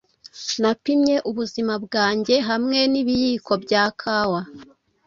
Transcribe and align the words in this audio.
Napimye 0.61 1.15
ubuzima 1.29 1.73
bwanjye 1.85 2.35
hamwe 2.49 2.79
nibiyiko 2.91 3.51
bya 3.63 3.83
kawa 4.01 4.41